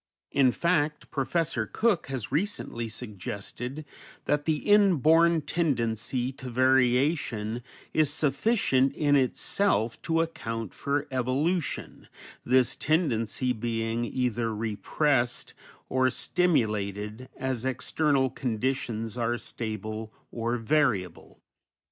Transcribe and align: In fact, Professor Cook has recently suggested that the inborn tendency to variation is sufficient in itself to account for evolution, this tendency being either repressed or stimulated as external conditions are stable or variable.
In 0.31 0.51
fact, 0.51 1.11
Professor 1.11 1.67
Cook 1.67 2.07
has 2.07 2.31
recently 2.31 2.89
suggested 2.89 3.85
that 4.25 4.45
the 4.45 4.55
inborn 4.67 5.41
tendency 5.41 6.31
to 6.37 6.49
variation 6.49 7.61
is 7.93 8.11
sufficient 8.11 8.95
in 8.95 9.15
itself 9.15 10.01
to 10.01 10.21
account 10.21 10.73
for 10.73 11.07
evolution, 11.11 12.07
this 12.43 12.75
tendency 12.75 13.53
being 13.53 14.03
either 14.03 14.55
repressed 14.55 15.53
or 15.87 16.09
stimulated 16.09 17.29
as 17.37 17.63
external 17.63 18.31
conditions 18.31 19.19
are 19.19 19.37
stable 19.37 20.11
or 20.31 20.57
variable. 20.57 21.43